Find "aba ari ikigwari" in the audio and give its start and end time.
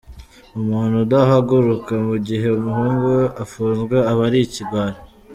4.11-4.97